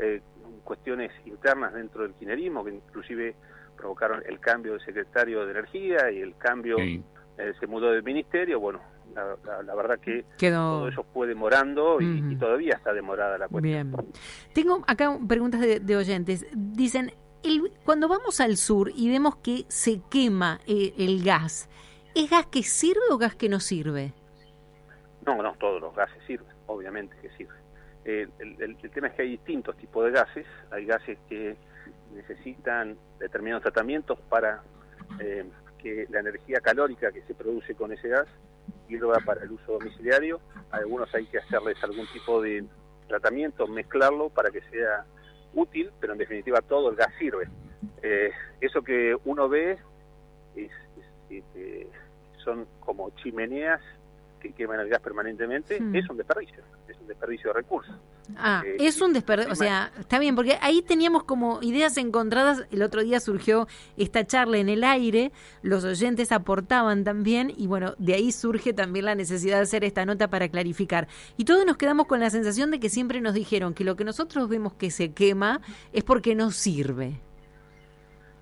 eh, 0.00 0.20
cuestiones 0.64 1.12
internas 1.26 1.74
dentro 1.74 2.02
del 2.02 2.14
kirchnerismo, 2.14 2.64
que 2.64 2.72
inclusive 2.72 3.36
provocaron 3.76 4.20
el 4.26 4.40
cambio 4.40 4.72
de 4.72 4.80
secretario 4.80 5.44
de 5.44 5.52
Energía 5.52 6.10
y 6.10 6.22
el 6.22 6.36
cambio, 6.38 6.76
se 6.76 7.66
mudó 7.68 7.92
del 7.92 8.02
ministerio, 8.02 8.58
bueno, 8.58 8.80
la, 9.14 9.74
verdad 9.74 9.98
que 9.98 10.24
todo 10.38 10.88
eso 10.88 11.04
fue 11.12 11.26
demorando 11.26 12.00
y, 12.00 12.36
todavía 12.36 12.74
está 12.74 12.92
demorada 12.92 13.38
la 13.38 13.48
cuestión. 13.48 13.92
Bien. 13.92 14.12
Tengo 14.52 14.82
acá 14.86 15.18
preguntas 15.26 15.60
de, 15.60 15.96
oyentes. 15.96 16.46
Dicen, 16.54 17.12
cuando 17.84 18.08
vamos 18.08 18.40
al 18.40 18.56
sur 18.56 18.90
y 18.94 19.10
vemos 19.10 19.36
que 19.36 19.64
se 19.68 20.00
quema 20.10 20.60
eh, 20.66 20.94
el 20.98 21.22
gas, 21.24 21.68
¿Es 22.14 22.28
gas 22.28 22.46
que 22.46 22.62
sirve 22.62 23.00
o 23.10 23.18
gas 23.18 23.36
que 23.36 23.48
no 23.48 23.60
sirve? 23.60 24.12
No, 25.24 25.40
no, 25.42 25.54
todos 25.54 25.80
los 25.80 25.94
gases 25.94 26.20
sirven, 26.26 26.52
obviamente 26.66 27.16
que 27.22 27.30
sirven. 27.30 27.60
Eh, 28.04 28.26
el, 28.38 28.76
tema 28.90 29.08
es 29.08 29.14
que 29.14 29.22
hay 29.22 29.30
distintos 29.30 29.76
tipos 29.76 30.04
de 30.04 30.10
gases. 30.10 30.46
Hay 30.72 30.86
gases 30.86 31.18
que 31.28 31.56
necesitan 32.12 32.96
determinados 33.20 33.62
tratamientos 33.62 34.18
para 34.28 34.62
eh, 35.20 35.44
que 35.78 36.06
la 36.10 36.20
energía 36.20 36.60
calórica 36.60 37.12
que 37.12 37.22
se 37.22 37.34
produce 37.34 37.74
con 37.74 37.92
ese 37.92 38.08
gas 38.08 38.26
sirva 38.88 39.18
para 39.24 39.42
el 39.42 39.52
uso 39.52 39.72
domiciliario. 39.72 40.40
algunos 40.70 41.12
hay 41.14 41.26
que 41.26 41.38
hacerles 41.38 41.82
algún 41.82 42.06
tipo 42.12 42.40
de 42.40 42.64
tratamiento, 43.08 43.66
mezclarlo 43.66 44.28
para 44.28 44.50
que 44.50 44.60
sea 44.62 45.04
útil, 45.54 45.90
pero 46.00 46.12
en 46.12 46.18
definitiva 46.18 46.60
todo 46.62 46.90
el 46.90 46.96
gas 46.96 47.12
sirve. 47.18 47.48
Eh, 48.02 48.30
eso 48.60 48.82
que 48.82 49.16
uno 49.24 49.48
ve 49.48 49.78
este, 50.54 51.88
son 52.44 52.66
como 52.80 53.10
chimeneas 53.10 53.80
que 54.40 54.52
queman 54.52 54.80
el 54.80 54.88
gas 54.88 55.00
permanentemente, 55.00 55.76
es 55.92 56.08
un 56.08 56.16
desperdicio, 56.16 56.62
es 56.88 56.98
un 56.98 57.06
desperdicio 57.06 57.50
de 57.50 57.54
recursos. 57.54 57.94
Ah, 58.36 58.62
eh, 58.64 58.76
es 58.80 59.00
un 59.00 59.12
desperdicio, 59.12 59.52
o 59.52 59.56
sea, 59.56 59.92
está 59.98 60.18
bien, 60.18 60.34
porque 60.36 60.58
ahí 60.60 60.82
teníamos 60.82 61.24
como 61.24 61.60
ideas 61.62 61.96
encontradas, 61.96 62.66
el 62.70 62.82
otro 62.82 63.02
día 63.02 63.20
surgió 63.20 63.66
esta 63.96 64.26
charla 64.26 64.58
en 64.58 64.68
el 64.68 64.84
aire, 64.84 65.32
los 65.62 65.84
oyentes 65.84 66.32
aportaban 66.32 67.04
también, 67.04 67.52
y 67.56 67.66
bueno, 67.66 67.94
de 67.98 68.14
ahí 68.14 68.32
surge 68.32 68.72
también 68.72 69.04
la 69.06 69.14
necesidad 69.14 69.56
de 69.56 69.62
hacer 69.62 69.84
esta 69.84 70.04
nota 70.04 70.28
para 70.28 70.48
clarificar. 70.48 71.08
Y 71.36 71.44
todos 71.44 71.64
nos 71.66 71.76
quedamos 71.76 72.06
con 72.06 72.20
la 72.20 72.30
sensación 72.30 72.70
de 72.70 72.80
que 72.80 72.88
siempre 72.88 73.20
nos 73.20 73.34
dijeron 73.34 73.74
que 73.74 73.84
lo 73.84 73.96
que 73.96 74.04
nosotros 74.04 74.48
vemos 74.48 74.74
que 74.74 74.90
se 74.90 75.12
quema 75.12 75.60
es 75.92 76.04
porque 76.04 76.34
no 76.34 76.50
sirve. 76.50 77.20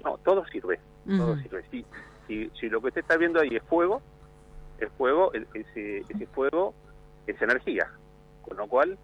No, 0.05 0.19
todo 0.19 0.45
sirve, 0.47 0.81
todo 1.07 1.37
sirve. 1.39 1.65
Si, 1.71 1.85
si, 2.27 2.51
si 2.59 2.69
lo 2.69 2.81
que 2.81 2.89
usted 2.89 3.01
está 3.01 3.17
viendo 3.17 3.41
ahí 3.41 3.57
es 3.57 3.63
fuego, 3.65 4.01
el 4.79 4.91
fuego, 4.91 5.33
ese, 5.35 5.99
ese 6.09 6.27
fuego 6.29 6.75
es 7.27 7.41
energía, 7.43 7.91
con 8.43 8.57
lo 8.57 8.67
cual 8.69 8.99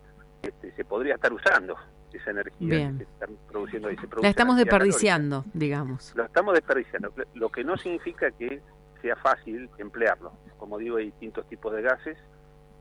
este, 0.48 0.72
se 0.72 0.84
podría 0.84 1.14
estar 1.14 1.32
usando 1.32 1.76
esa 2.12 2.30
energía 2.30 2.92
que 2.92 3.04
se 3.04 3.10
está 3.10 3.26
produciendo 3.48 3.88
ahí. 3.88 3.96
La 4.22 4.28
estamos 4.28 4.56
desperdiciando, 4.56 5.44
digamos. 5.52 6.12
Lo 6.14 6.24
estamos 6.24 6.54
desperdiciando, 6.54 7.12
lo 7.34 7.48
que 7.50 7.64
no 7.64 7.76
significa 7.76 8.30
que 8.30 8.60
sea 9.02 9.16
fácil 9.16 9.68
emplearlo. 9.78 10.32
Como 10.56 10.78
digo, 10.78 10.96
hay 10.96 11.06
distintos 11.06 11.46
tipos 11.48 11.74
de 11.74 11.82
gases 11.82 12.16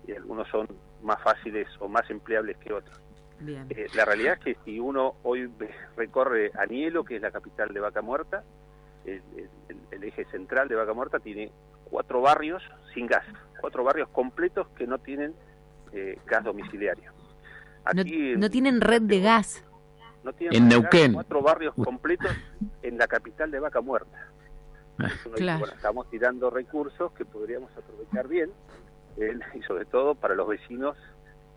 y 0.08 0.14
algunos 0.14 0.48
son 0.50 0.68
más 1.02 1.22
fáciles 1.22 1.68
o 1.80 1.88
más 1.88 2.10
empleables 2.10 2.58
que 2.58 2.74
otros. 2.74 3.00
Eh, 3.46 3.88
la 3.96 4.06
realidad 4.06 4.36
es 4.36 4.40
que 4.40 4.58
si 4.64 4.80
uno 4.80 5.16
hoy 5.24 5.52
recorre 5.98 6.52
Anielo, 6.58 7.04
que 7.04 7.18
es 7.18 7.22
la 7.22 7.32
capital 7.32 7.74
de 7.74 7.80
Vaca 7.80 8.02
Muerta, 8.02 8.44
el 9.06 10.04
eje 10.04 10.26
central 10.26 10.70
de 10.70 10.76
Vaca 10.76 10.94
Muerta 10.94 11.20
tiene 11.20 11.52
cuatro 11.84 12.22
barrios 12.22 12.64
sin 12.94 13.08
gas, 13.08 13.26
cuatro 13.60 13.84
barrios 13.84 14.08
completos 14.10 14.68
que 14.78 14.88
no 14.88 14.98
tienen 15.00 15.34
eh, 15.92 16.18
gas 16.26 16.44
domiciliario. 16.44 17.12
No, 17.94 18.50
tienen 18.50 18.82
red 18.82 19.02
de 19.02 19.22
gas. 19.22 19.64
No 20.24 20.34
tienen 20.34 20.64
en 20.64 20.70
Neuquén. 20.70 21.14
cuatro 21.14 21.42
barrios 21.42 21.76
completos 21.76 22.32
en 22.82 22.98
la 22.98 23.08
capital 23.08 23.52
de 23.52 23.60
Vaca 23.60 23.82
Muerta. 23.82 24.30
Ah. 25.00 25.10
bueno, 25.26 25.66
estamos 25.66 26.10
tirando 26.10 26.50
recursos 26.50 27.12
que 27.14 27.26
podríamos 27.26 27.72
aprovechar 27.76 28.28
bien 28.28 28.52
eh, 29.18 29.40
y 29.56 29.62
sobre 29.64 29.86
todo 29.86 30.14
para 30.14 30.36
los 30.36 30.48
vecinos 30.48 30.96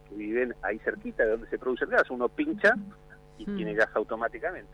que 0.09 0.15
viven 0.15 0.55
ahí 0.63 0.79
cerquita 0.79 1.23
de 1.25 1.33
donde 1.33 1.49
se 1.49 1.59
produce 1.59 1.85
el 1.85 1.91
gas. 1.91 2.11
Uno 2.11 2.29
pincha 2.29 2.75
y 3.39 3.49
hmm. 3.49 3.57
tiene 3.57 3.75
gas 3.75 3.91
automáticamente. 3.95 4.73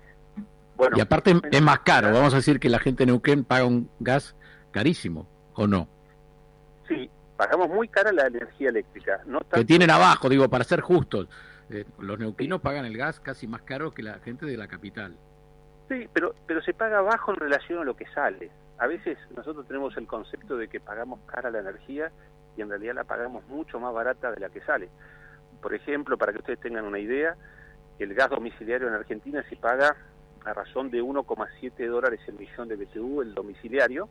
Bueno, 0.76 0.96
y 0.96 1.00
aparte 1.00 1.34
es 1.50 1.62
más 1.62 1.80
caro, 1.80 2.12
vamos 2.12 2.32
a 2.32 2.36
decir 2.36 2.58
que 2.58 2.68
la 2.68 2.78
gente 2.78 3.02
de 3.02 3.12
Neuquén 3.12 3.44
paga 3.44 3.66
un 3.66 3.90
gas 4.00 4.34
carísimo. 4.70 5.26
¿o 5.54 5.66
no? 5.66 5.88
Sí, 6.88 7.10
pagamos 7.42 7.68
muy 7.70 7.88
cara 7.88 8.12
la 8.12 8.28
energía 8.28 8.68
eléctrica. 8.68 9.20
No 9.26 9.40
Que 9.40 9.64
tienen 9.64 9.90
abajo, 9.90 10.28
digo, 10.28 10.48
para 10.48 10.62
ser 10.62 10.80
justos. 10.80 11.26
Eh, 11.70 11.84
los 11.98 12.16
neuquinos 12.16 12.60
pagan 12.60 12.84
el 12.84 12.96
gas 12.96 13.18
casi 13.18 13.48
más 13.48 13.62
caro 13.62 13.92
que 13.92 14.02
la 14.04 14.20
gente 14.20 14.46
de 14.46 14.56
la 14.56 14.68
capital. 14.68 15.16
Sí, 15.88 16.08
pero, 16.12 16.36
pero 16.46 16.62
se 16.62 16.72
paga 16.72 17.00
bajo 17.00 17.32
en 17.32 17.40
relación 17.40 17.80
a 17.80 17.84
lo 17.84 17.96
que 17.96 18.06
sale. 18.14 18.50
A 18.78 18.86
veces 18.86 19.18
nosotros 19.34 19.66
tenemos 19.66 19.96
el 19.96 20.06
concepto 20.06 20.56
de 20.56 20.68
que 20.68 20.78
pagamos 20.78 21.18
cara 21.26 21.50
la 21.50 21.58
energía 21.58 22.12
y 22.56 22.62
en 22.62 22.68
realidad 22.68 22.94
la 22.94 23.04
pagamos 23.04 23.44
mucho 23.48 23.80
más 23.80 23.92
barata 23.92 24.30
de 24.30 24.38
la 24.38 24.48
que 24.48 24.60
sale. 24.60 24.88
Por 25.60 25.74
ejemplo, 25.74 26.16
para 26.16 26.32
que 26.32 26.38
ustedes 26.38 26.60
tengan 26.60 26.84
una 26.84 27.00
idea, 27.00 27.34
el 27.98 28.14
gas 28.14 28.30
domiciliario 28.30 28.86
en 28.86 28.94
Argentina 28.94 29.44
se 29.48 29.56
paga 29.56 29.96
a 30.44 30.52
razón 30.52 30.92
de 30.92 31.02
1,7 31.02 31.88
dólares 31.88 32.20
el 32.28 32.34
millón 32.34 32.68
de 32.68 32.76
BTU 32.76 33.22
el 33.22 33.34
domiciliario 33.34 34.08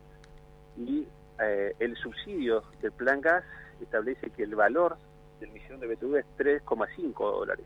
y 0.77 1.07
eh, 1.41 1.75
el 1.79 1.95
subsidio 1.97 2.63
del 2.81 2.91
plan 2.91 3.21
gas 3.21 3.43
establece 3.81 4.29
que 4.29 4.43
el 4.43 4.55
valor 4.55 4.97
del 5.39 5.51
millón 5.51 5.79
de 5.79 5.87
BTU 5.87 6.15
es 6.17 6.25
3,5 6.37 7.13
dólares, 7.17 7.65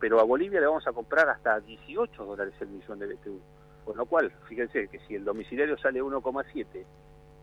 pero 0.00 0.20
a 0.20 0.24
Bolivia 0.24 0.60
le 0.60 0.66
vamos 0.66 0.86
a 0.86 0.92
comprar 0.92 1.28
hasta 1.28 1.60
18 1.60 2.24
dólares 2.24 2.54
el 2.60 2.68
millón 2.68 2.98
de 2.98 3.14
BTU. 3.14 3.40
Con 3.84 3.96
lo 3.96 4.06
cual, 4.06 4.32
fíjense 4.48 4.88
que 4.88 4.98
si 5.00 5.14
el 5.14 5.24
domiciliario 5.24 5.76
sale 5.78 6.02
1,7 6.02 6.84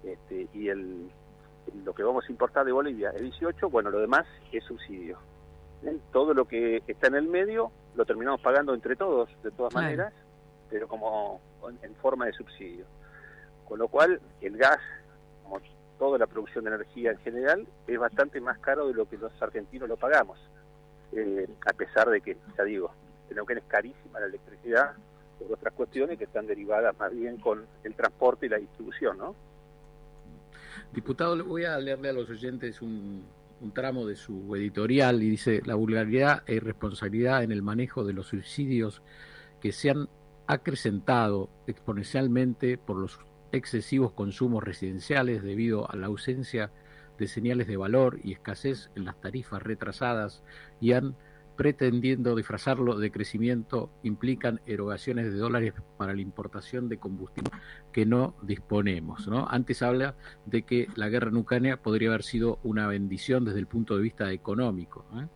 este, 0.03 0.48
y 0.53 0.69
el, 0.69 1.09
lo 1.83 1.93
que 1.93 2.03
vamos 2.03 2.25
a 2.27 2.31
importar 2.31 2.65
de 2.65 2.71
Bolivia 2.71 3.12
es 3.12 3.21
18, 3.21 3.69
bueno, 3.69 3.89
lo 3.89 4.00
demás 4.00 4.25
es 4.51 4.63
subsidio. 4.63 5.17
¿Eh? 5.83 5.98
Todo 6.12 6.33
lo 6.33 6.45
que 6.45 6.83
está 6.88 7.07
en 7.07 7.15
el 7.15 7.27
medio 7.27 7.71
lo 7.95 8.05
terminamos 8.05 8.41
pagando 8.41 8.74
entre 8.74 8.95
todos, 8.95 9.29
de 9.43 9.51
todas 9.51 9.74
maneras, 9.74 10.13
pero 10.69 10.88
como 10.88 11.41
en 11.81 11.95
forma 11.95 12.25
de 12.25 12.33
subsidio. 12.33 12.86
Con 13.67 13.79
lo 13.79 13.88
cual, 13.88 14.19
el 14.41 14.57
gas 14.57 14.79
toda 15.99 16.17
la 16.17 16.25
producción 16.25 16.63
de 16.63 16.71
energía 16.71 17.11
en 17.11 17.19
general, 17.19 17.67
es 17.85 17.99
bastante 17.99 18.41
más 18.41 18.57
caro 18.59 18.87
de 18.87 18.93
lo 18.93 19.07
que 19.07 19.17
los 19.17 19.31
argentinos 19.41 19.87
lo 19.87 19.97
pagamos. 19.97 20.39
Eh, 21.11 21.47
a 21.65 21.73
pesar 21.73 22.09
de 22.09 22.21
que, 22.21 22.37
ya 22.57 22.63
digo, 22.63 22.91
en 23.29 23.45
que 23.45 23.53
es 23.53 23.63
carísima 23.67 24.19
la 24.19 24.27
electricidad 24.27 24.93
por 25.37 25.57
otras 25.57 25.73
cuestiones 25.73 26.17
que 26.17 26.23
están 26.23 26.47
derivadas 26.47 26.97
más 26.97 27.11
bien 27.11 27.37
con 27.37 27.65
el 27.83 27.93
transporte 27.95 28.45
y 28.45 28.49
la 28.49 28.57
distribución, 28.57 29.17
¿no? 29.17 29.35
Diputado, 30.93 31.43
voy 31.45 31.65
a 31.65 31.77
leerle 31.77 32.09
a 32.09 32.13
los 32.13 32.29
oyentes 32.29 32.81
un, 32.81 33.23
un 33.61 33.71
tramo 33.71 34.05
de 34.05 34.15
su 34.15 34.55
editorial 34.55 35.21
y 35.21 35.29
dice, 35.29 35.61
la 35.65 35.75
vulgaridad 35.75 36.43
e 36.47 36.55
irresponsabilidad 36.55 37.43
en 37.43 37.51
el 37.51 37.61
manejo 37.61 38.03
de 38.03 38.13
los 38.13 38.27
subsidios 38.27 39.01
que 39.61 39.71
se 39.71 39.91
han 39.91 40.09
acrecentado 40.47 41.49
exponencialmente 41.67 42.77
por 42.77 42.97
los 42.97 43.19
excesivos 43.51 44.11
consumos 44.13 44.63
residenciales 44.63 45.43
debido 45.43 45.89
a 45.89 45.95
la 45.95 46.07
ausencia 46.07 46.71
de 47.17 47.27
señales 47.27 47.67
de 47.67 47.77
valor 47.77 48.19
y 48.23 48.33
escasez 48.33 48.89
en 48.95 49.05
las 49.05 49.19
tarifas 49.19 49.61
retrasadas 49.61 50.43
y 50.79 50.93
han 50.93 51.15
pretendiendo 51.59 52.37
disfrazarlo 52.37 52.97
de 52.99 53.11
crecimiento 53.11 53.91
implican 54.01 54.61
erogaciones 54.65 55.25
de 55.25 55.37
dólares 55.37 55.73
para 55.97 56.13
la 56.13 56.21
importación 56.21 56.87
de 56.87 56.99
combustible 56.99 57.51
que 57.91 58.05
no 58.05 58.33
disponemos. 58.43 59.27
¿no? 59.27 59.45
Antes 59.45 59.81
habla 59.81 60.15
de 60.45 60.61
que 60.61 60.87
la 60.95 61.09
guerra 61.09 61.31
en 61.31 61.35
Ucrania 61.35 61.81
podría 61.81 62.07
haber 62.07 62.23
sido 62.23 62.59
una 62.63 62.87
bendición 62.87 63.43
desde 63.43 63.59
el 63.59 63.67
punto 63.67 63.97
de 63.97 64.03
vista 64.03 64.31
económico, 64.31 65.05
¿eh? 65.17 65.27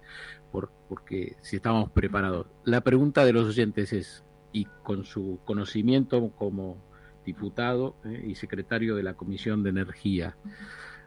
Por, 0.49 0.71
porque 0.87 1.35
si 1.41 1.57
estábamos 1.57 1.91
preparados. 1.91 2.47
La 2.63 2.79
pregunta 2.79 3.25
de 3.25 3.33
los 3.33 3.49
oyentes 3.49 3.91
es, 3.91 4.23
y 4.53 4.63
con 4.83 5.03
su 5.03 5.39
conocimiento 5.43 6.31
como 6.37 6.77
diputado 7.23 7.95
eh, 8.05 8.23
y 8.27 8.35
secretario 8.35 8.95
de 8.95 9.03
la 9.03 9.13
Comisión 9.13 9.63
de 9.63 9.69
Energía. 9.69 10.35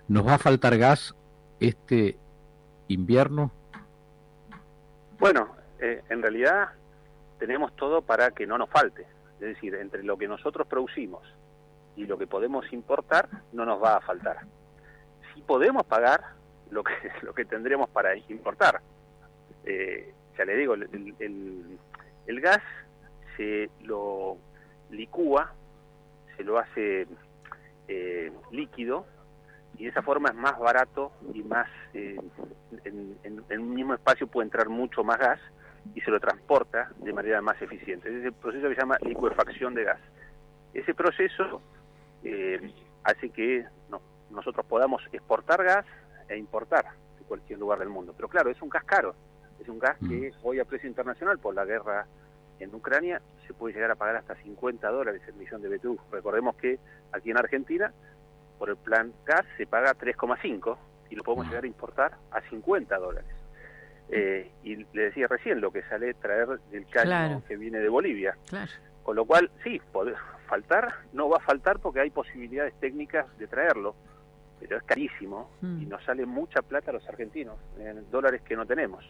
¿Nos 0.08 0.26
va 0.26 0.34
a 0.34 0.38
faltar 0.38 0.76
gas 0.78 1.14
este 1.60 2.16
invierno? 2.88 3.50
Bueno, 5.18 5.56
eh, 5.80 6.02
en 6.08 6.22
realidad 6.22 6.70
tenemos 7.38 7.74
todo 7.76 8.02
para 8.02 8.30
que 8.30 8.46
no 8.46 8.58
nos 8.58 8.70
falte. 8.70 9.06
Es 9.34 9.54
decir, 9.54 9.74
entre 9.74 10.02
lo 10.02 10.16
que 10.16 10.28
nosotros 10.28 10.66
producimos 10.66 11.22
y 11.96 12.06
lo 12.06 12.18
que 12.18 12.26
podemos 12.26 12.72
importar, 12.72 13.28
no 13.52 13.64
nos 13.64 13.82
va 13.82 13.96
a 13.96 14.00
faltar. 14.00 14.40
Si 15.34 15.42
podemos 15.42 15.84
pagar 15.84 16.22
lo 16.70 16.84
que, 16.84 16.94
lo 17.22 17.34
que 17.34 17.44
tendremos 17.44 17.88
para 17.90 18.16
importar. 18.16 18.80
Eh, 19.64 20.12
ya 20.38 20.44
le 20.44 20.56
digo, 20.56 20.74
el, 20.74 21.14
el, 21.18 21.78
el 22.26 22.40
gas 22.40 22.62
se 23.36 23.70
lo 23.82 24.36
licúa 24.90 25.52
se 26.36 26.44
lo 26.44 26.58
hace 26.58 27.06
eh, 27.88 28.32
líquido 28.50 29.06
y 29.78 29.84
de 29.84 29.90
esa 29.90 30.02
forma 30.02 30.30
es 30.30 30.34
más 30.34 30.58
barato 30.58 31.12
y 31.32 31.42
más 31.42 31.68
eh, 31.94 32.18
en, 32.84 33.18
en, 33.22 33.60
un 33.60 33.74
mismo 33.74 33.94
espacio 33.94 34.26
puede 34.26 34.46
entrar 34.46 34.68
mucho 34.68 35.04
más 35.04 35.18
gas 35.18 35.40
y 35.94 36.00
se 36.00 36.10
lo 36.10 36.18
transporta 36.18 36.90
de 36.98 37.12
manera 37.12 37.40
más 37.40 37.60
eficiente. 37.60 38.08
Es 38.08 38.24
el 38.24 38.32
proceso 38.32 38.68
que 38.68 38.74
se 38.74 38.80
llama 38.80 38.98
liquefacción 39.02 39.74
de 39.74 39.84
gas. 39.84 40.00
Ese 40.74 40.94
proceso 40.94 41.62
eh, 42.24 42.72
hace 43.04 43.30
que 43.30 43.64
nosotros 44.30 44.66
podamos 44.66 45.02
exportar 45.12 45.62
gas 45.62 45.86
e 46.28 46.36
importar 46.36 46.86
de 47.18 47.24
cualquier 47.24 47.58
lugar 47.58 47.78
del 47.78 47.88
mundo. 47.88 48.12
Pero 48.16 48.28
claro, 48.28 48.50
es 48.50 48.60
un 48.60 48.68
gas 48.68 48.84
caro, 48.84 49.14
es 49.60 49.68
un 49.68 49.78
gas 49.78 49.96
que 49.98 50.30
mm. 50.30 50.46
hoy 50.46 50.58
a 50.58 50.64
precio 50.64 50.88
internacional 50.88 51.38
por 51.38 51.54
la 51.54 51.64
guerra 51.64 52.06
en 52.60 52.74
Ucrania 52.74 53.20
se 53.46 53.54
puede 53.54 53.74
llegar 53.74 53.90
a 53.90 53.94
pagar 53.94 54.16
hasta 54.16 54.34
50 54.36 54.88
dólares 54.90 55.22
el 55.26 55.34
millón 55.34 55.62
de 55.62 55.76
BTU. 55.76 55.98
Recordemos 56.10 56.56
que 56.56 56.78
aquí 57.12 57.30
en 57.30 57.38
Argentina 57.38 57.92
por 58.58 58.70
el 58.70 58.76
plan 58.76 59.12
gas 59.24 59.44
se 59.56 59.66
paga 59.66 59.94
3,5 59.94 60.76
y 61.10 61.16
lo 61.16 61.22
podemos 61.22 61.46
llegar 61.46 61.64
a 61.64 61.66
importar 61.66 62.16
a 62.30 62.40
50 62.42 62.96
dólares. 62.98 63.30
Eh, 64.08 64.50
y 64.62 64.76
le 64.76 65.02
decía 65.02 65.26
recién 65.26 65.60
lo 65.60 65.72
que 65.72 65.82
sale 65.82 66.14
traer 66.14 66.60
del 66.70 66.86
caño 66.86 67.42
que 67.46 67.56
viene 67.56 67.78
de 67.78 67.88
Bolivia. 67.88 68.36
Con 69.02 69.16
lo 69.16 69.24
cual, 69.24 69.50
sí, 69.62 69.80
puede 69.92 70.14
faltar, 70.48 70.94
no 71.12 71.28
va 71.28 71.38
a 71.38 71.40
faltar 71.40 71.78
porque 71.80 72.00
hay 72.00 72.10
posibilidades 72.10 72.74
técnicas 72.80 73.26
de 73.38 73.46
traerlo, 73.46 73.94
pero 74.60 74.76
es 74.78 74.82
carísimo 74.84 75.50
y 75.62 75.66
mm. 75.66 75.88
nos 75.88 76.04
sale 76.04 76.24
mucha 76.24 76.62
plata 76.62 76.90
a 76.90 76.94
los 76.94 77.08
argentinos, 77.08 77.56
en 77.78 78.10
dólares 78.10 78.42
que 78.42 78.56
no 78.56 78.66
tenemos. 78.66 79.04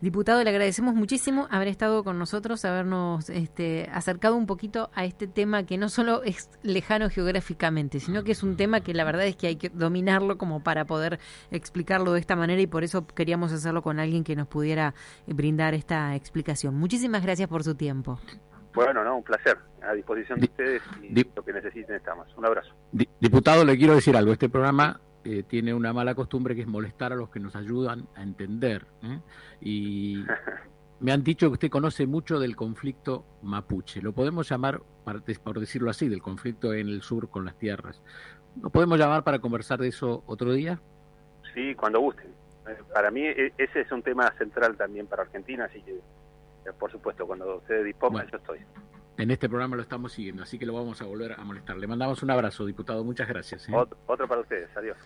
Diputado, 0.00 0.42
le 0.42 0.50
agradecemos 0.50 0.94
muchísimo 0.94 1.48
haber 1.50 1.68
estado 1.68 2.04
con 2.04 2.18
nosotros, 2.18 2.64
habernos 2.64 3.30
este, 3.30 3.88
acercado 3.92 4.36
un 4.36 4.46
poquito 4.46 4.90
a 4.94 5.04
este 5.04 5.26
tema 5.26 5.64
que 5.64 5.78
no 5.78 5.88
solo 5.88 6.22
es 6.22 6.50
lejano 6.62 7.10
geográficamente, 7.10 8.00
sino 8.00 8.24
que 8.24 8.32
es 8.32 8.42
un 8.42 8.56
tema 8.56 8.80
que 8.80 8.94
la 8.94 9.04
verdad 9.04 9.26
es 9.26 9.36
que 9.36 9.48
hay 9.48 9.56
que 9.56 9.68
dominarlo 9.68 10.38
como 10.38 10.62
para 10.62 10.84
poder 10.84 11.18
explicarlo 11.50 12.12
de 12.12 12.20
esta 12.20 12.36
manera 12.36 12.60
y 12.60 12.66
por 12.66 12.84
eso 12.84 13.06
queríamos 13.06 13.52
hacerlo 13.52 13.82
con 13.82 13.98
alguien 13.98 14.24
que 14.24 14.36
nos 14.36 14.48
pudiera 14.48 14.94
brindar 15.26 15.74
esta 15.74 16.14
explicación. 16.14 16.74
Muchísimas 16.74 17.22
gracias 17.22 17.48
por 17.48 17.64
su 17.64 17.74
tiempo. 17.74 18.20
Bueno, 18.74 19.02
no, 19.02 19.16
un 19.16 19.24
placer. 19.24 19.58
A 19.82 19.92
disposición 19.92 20.40
de 20.40 20.46
ustedes 20.46 20.82
y 21.02 21.24
lo 21.34 21.44
que 21.44 21.52
necesiten 21.52 21.96
estamos. 21.96 22.28
Un 22.36 22.46
abrazo. 22.46 22.74
Diputado, 23.20 23.64
le 23.64 23.76
quiero 23.76 23.94
decir 23.94 24.16
algo. 24.16 24.32
Este 24.32 24.48
programa 24.48 25.00
eh, 25.30 25.42
tiene 25.42 25.74
una 25.74 25.92
mala 25.92 26.14
costumbre 26.14 26.54
que 26.54 26.62
es 26.62 26.66
molestar 26.66 27.12
a 27.12 27.16
los 27.16 27.28
que 27.28 27.38
nos 27.38 27.54
ayudan 27.54 28.08
a 28.14 28.22
entender. 28.22 28.86
¿eh? 29.02 29.20
Y 29.60 30.24
me 31.00 31.12
han 31.12 31.22
dicho 31.22 31.48
que 31.48 31.52
usted 31.52 31.68
conoce 31.68 32.06
mucho 32.06 32.40
del 32.40 32.56
conflicto 32.56 33.26
mapuche. 33.42 34.00
Lo 34.00 34.14
podemos 34.14 34.48
llamar, 34.48 34.80
por 35.04 35.60
decirlo 35.60 35.90
así, 35.90 36.08
del 36.08 36.22
conflicto 36.22 36.72
en 36.72 36.88
el 36.88 37.02
sur 37.02 37.28
con 37.28 37.44
las 37.44 37.58
tierras. 37.58 38.00
¿Lo 38.62 38.70
podemos 38.70 38.98
llamar 38.98 39.22
para 39.22 39.38
conversar 39.38 39.78
de 39.80 39.88
eso 39.88 40.22
otro 40.26 40.54
día? 40.54 40.80
Sí, 41.52 41.74
cuando 41.74 42.00
gusten. 42.00 42.30
Eh, 42.66 42.78
para 42.94 43.10
mí 43.10 43.26
e, 43.26 43.52
ese 43.58 43.82
es 43.82 43.92
un 43.92 44.02
tema 44.02 44.32
central 44.38 44.78
también 44.78 45.06
para 45.06 45.24
Argentina, 45.24 45.66
así 45.66 45.82
que 45.82 46.00
por 46.78 46.90
supuesto, 46.90 47.26
cuando 47.26 47.56
ustedes 47.56 47.84
dispongan, 47.84 48.26
yo 48.30 48.38
estoy. 48.38 48.58
En 49.18 49.32
este 49.32 49.48
programa 49.48 49.74
lo 49.74 49.82
estamos 49.82 50.12
siguiendo, 50.12 50.44
así 50.44 50.60
que 50.60 50.64
lo 50.64 50.74
vamos 50.74 51.02
a 51.02 51.04
volver 51.04 51.32
a 51.32 51.42
molestar. 51.42 51.76
Le 51.76 51.88
mandamos 51.88 52.22
un 52.22 52.30
abrazo, 52.30 52.64
diputado. 52.64 53.02
Muchas 53.02 53.26
gracias. 53.26 53.68
¿eh? 53.68 53.72
Otro, 53.74 54.28
para 54.28 54.40
ustedes. 54.40 54.74
Adiós. 54.76 54.96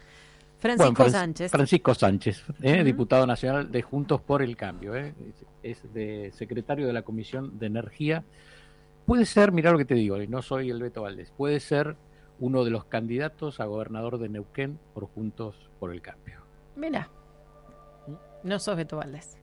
Francisco 0.59 1.09
Sánchez. 1.09 1.51
Francisco 1.51 1.95
Sánchez, 1.95 2.45
¿eh? 2.61 2.85
diputado 2.85 3.27
nacional 3.27 3.73
de 3.73 3.81
Juntos 3.83 4.21
por 4.21 4.43
el 4.43 4.55
Cambio. 4.55 4.95
¿eh? 4.95 5.15
Es 5.63 5.93
de 5.95 6.31
secretario 6.35 6.87
de 6.87 6.93
la 6.93 7.03
Comisión 7.03 7.59
de 7.59 7.67
Energía. 7.67 8.23
Puede 9.07 9.25
ser, 9.25 9.51
mira 9.51 9.73
lo 9.73 9.79
que 9.79 9.87
te 9.87 9.95
digo, 9.95 10.19
no 10.29 10.43
soy 10.43 10.71
el 10.71 10.81
Beto 10.81 11.03
Valdés, 11.03 11.33
puede 11.37 11.59
ser 11.59 11.97
uno 12.39 12.65
de 12.65 12.71
los 12.71 12.85
candidatos 12.85 13.59
a 13.59 13.65
gobernador 13.65 14.19
de 14.19 14.29
Neuquén 14.29 14.79
por 14.95 15.07
Juntos 15.07 15.57
por 15.81 15.93
el 15.93 16.01
Cambio. 16.01 16.43
Mira, 16.77 17.09
no 18.45 18.59
sos 18.61 18.77
Beto 18.77 18.99
Valdés. 18.99 19.37